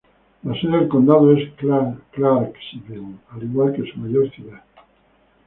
La 0.43 0.55
sede 0.59 0.71
del 0.79 0.87
condado 0.87 1.31
es 1.31 1.53
Clarksville, 1.53 3.17
al 3.33 3.43
igual 3.43 3.71
que 3.73 3.83
su 3.91 3.99
mayor 3.99 4.31
ciudad. 4.31 4.63